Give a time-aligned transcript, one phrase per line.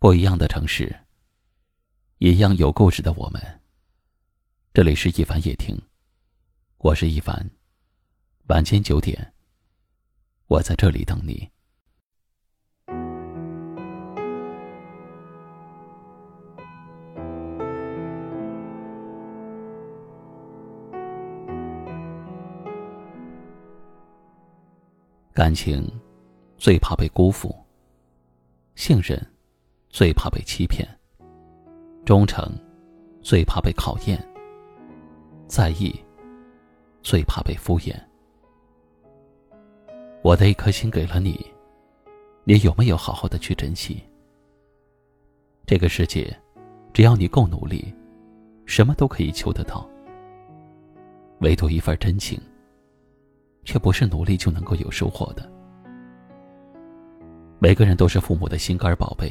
[0.00, 0.96] 不一样的城市，
[2.16, 3.60] 一样有故事的我们。
[4.72, 5.78] 这里是一凡夜听，
[6.78, 7.50] 我是一凡。
[8.46, 9.34] 晚间九点，
[10.46, 11.50] 我在这里等你。
[25.34, 25.86] 感情
[26.56, 27.54] 最怕被辜负，
[28.74, 29.29] 信任。
[29.92, 30.88] 最怕被欺骗，
[32.04, 32.48] 忠诚
[33.20, 34.24] 最怕被考验，
[35.48, 35.92] 在意
[37.02, 37.92] 最怕被敷衍。
[40.22, 41.44] 我的一颗心给了你，
[42.44, 44.00] 你有没有好好的去珍惜？
[45.66, 46.34] 这个世界，
[46.92, 47.92] 只要你够努力，
[48.66, 49.88] 什么都可以求得到。
[51.40, 52.40] 唯独一份真情，
[53.64, 55.50] 却不是努力就能够有收获的。
[57.58, 59.28] 每个人都是父母的心肝宝贝。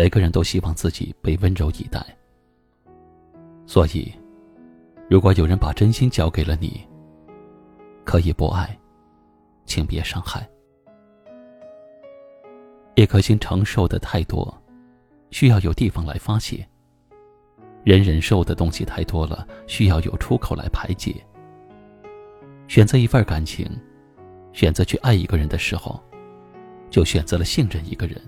[0.00, 2.02] 每个人都希望自己被温柔以待，
[3.66, 4.10] 所以，
[5.10, 6.80] 如果有人把真心交给了你，
[8.02, 8.74] 可以不爱，
[9.66, 10.48] 请别伤害。
[12.94, 14.50] 一颗心承受的太多，
[15.32, 16.66] 需要有地方来发泄；
[17.84, 21.14] 人忍受的东西太多了，需要有出口来排解。
[22.68, 23.68] 选择一份感情，
[24.54, 26.02] 选择去爱一个人的时候，
[26.88, 28.18] 就选择了信任一个人。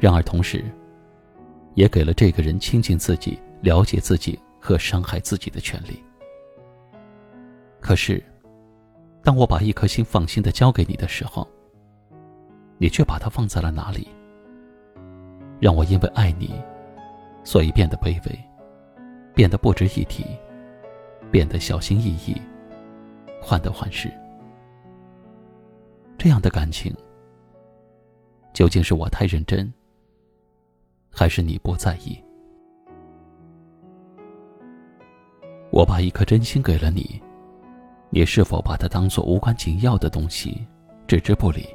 [0.00, 0.64] 然而，同时，
[1.74, 6.02] 也给了这个人亲近自己、了解自己和伤害自己的权利。
[7.80, 8.22] 可是，
[9.22, 11.46] 当我把一颗心放心的交给你的时候，
[12.78, 14.08] 你却把它放在了哪里？
[15.60, 16.58] 让我因为爱你，
[17.44, 18.38] 所以变得卑微，
[19.34, 20.24] 变得不值一提，
[21.30, 22.40] 变得小心翼翼，
[23.42, 24.10] 患得患失。
[26.16, 26.94] 这样的感情，
[28.54, 29.70] 究竟是我太认真？
[31.10, 32.18] 还是你不在意？
[35.70, 37.20] 我把一颗真心给了你，
[38.10, 40.66] 你是否把它当做无关紧要的东西，
[41.06, 41.68] 置之不理？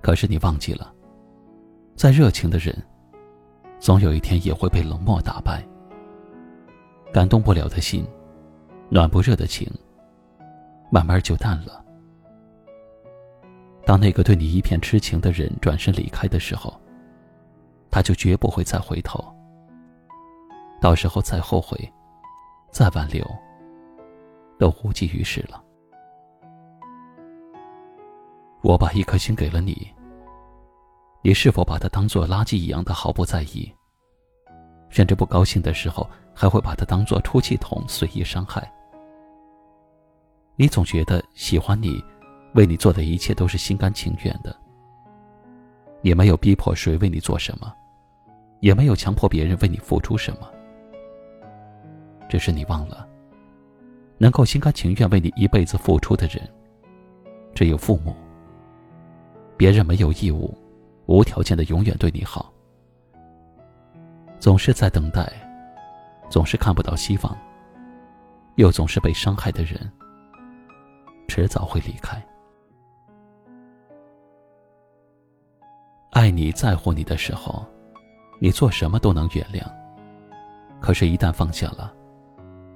[0.00, 0.92] 可是你忘记了，
[1.94, 2.74] 再热情的人，
[3.78, 5.62] 总有一天也会被冷漠打败。
[7.12, 8.06] 感动不了的心，
[8.88, 9.70] 暖不热的情，
[10.90, 11.84] 慢慢就淡了。
[13.84, 16.80] 当那个对你一片痴情的人转身离开的时候。
[17.96, 19.24] 他就绝不会再回头。
[20.82, 21.90] 到时候再后悔，
[22.70, 23.24] 再挽留，
[24.58, 25.64] 都无济于事了。
[28.60, 29.90] 我把一颗心给了你，
[31.22, 33.74] 你是否把它当做垃圾一样的毫不在意？
[34.90, 38.70] 甚至不高兴的时候，还会把它当做出气筒随意伤害？
[40.54, 42.04] 你总觉得喜欢你，
[42.56, 44.54] 为你做的一切都是心甘情愿的，
[46.02, 47.72] 也没有逼迫谁为你做什么。
[48.66, 50.52] 也没有强迫别人为你付出什么，
[52.28, 53.08] 只是你忘了，
[54.18, 56.42] 能够心甘情愿为你一辈子付出的人，
[57.54, 58.12] 只有父母。
[59.56, 60.52] 别人没有义务，
[61.06, 62.52] 无条件的永远对你好。
[64.40, 65.32] 总是在等待，
[66.28, 67.38] 总是看不到希望，
[68.56, 69.78] 又总是被伤害的人，
[71.28, 72.20] 迟早会离开。
[76.10, 77.64] 爱你在乎你的时候。
[78.38, 79.64] 你做什么都能原谅，
[80.80, 81.92] 可是，一旦放下了，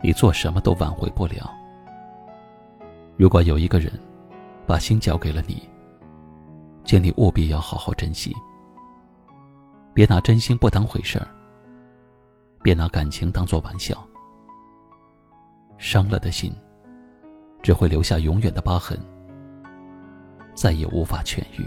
[0.00, 1.50] 你做什么都挽回不了。
[3.16, 3.93] 如果有一个人
[4.66, 5.69] 把心交给了你，
[6.84, 8.34] 请你务必要好好珍惜，
[9.93, 11.28] 别拿真心不当回事儿，
[12.62, 14.03] 别拿感情当做玩笑。
[15.76, 16.50] 伤了的心，
[17.62, 18.99] 只会留下永远的疤痕，
[20.54, 21.66] 再也无法痊愈。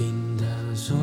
[0.00, 0.96] 情的锁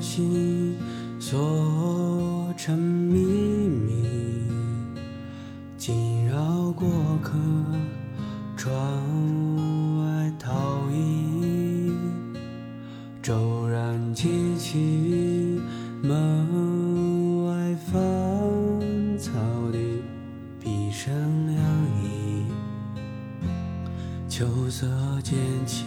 [0.00, 0.76] 心
[1.18, 4.04] 锁成秘密，
[5.76, 6.88] 惊扰过
[7.20, 7.32] 客。
[8.56, 8.72] 窗
[9.98, 11.98] 外倒影，
[13.20, 15.60] 骤然记起
[16.00, 17.98] 门外芳
[19.18, 19.32] 草
[19.72, 20.00] 地，
[20.60, 21.12] 碧声
[21.48, 21.58] 凉
[22.00, 22.46] 意，
[24.28, 24.86] 秋色
[25.24, 25.36] 渐
[25.66, 25.84] 起，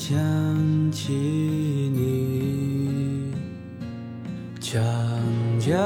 [0.00, 0.16] 想
[0.90, 1.12] 起
[1.92, 3.34] 你，
[4.58, 4.82] 墙
[5.60, 5.76] 角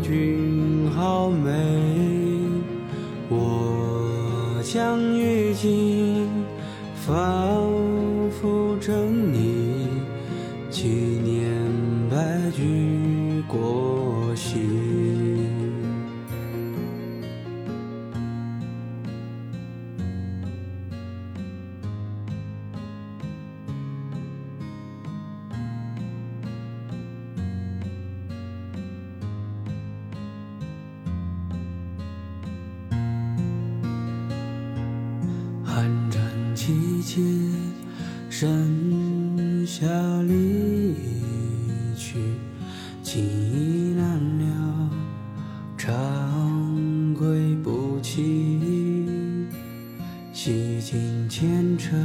[0.00, 1.52] 君好美。
[3.28, 6.26] 我将雨季
[6.94, 7.67] 仿
[35.78, 36.20] 寒战
[36.56, 37.22] 期间，
[38.28, 39.86] 剩下
[40.22, 40.96] 离
[41.96, 42.18] 去，
[43.00, 44.90] 情意难了，
[45.76, 49.06] 长归不起，
[50.32, 51.96] 洗尽前尘，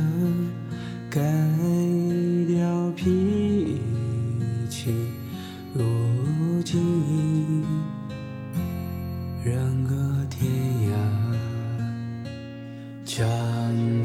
[13.16, 13.24] 想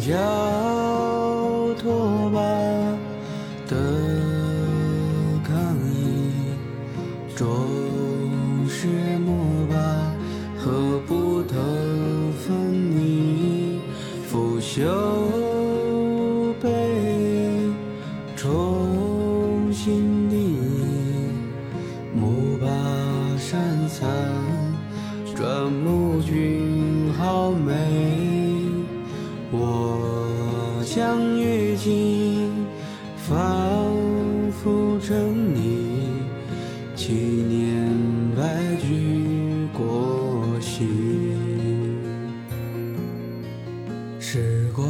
[0.07, 0.68] 要。
[31.71, 32.51] 已经
[33.17, 33.37] 仿
[34.53, 35.61] 佛真理，
[36.97, 37.87] 纪念
[38.35, 40.87] 白驹过隙。
[44.19, 44.87] 时光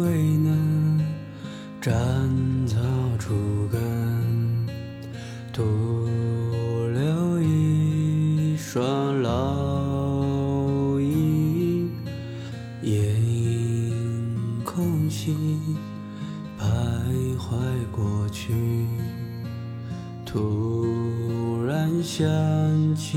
[0.00, 1.00] 未能
[1.80, 1.92] 斩
[2.66, 2.76] 草
[18.34, 18.52] 去，
[20.26, 22.26] 突然想
[22.96, 23.16] 起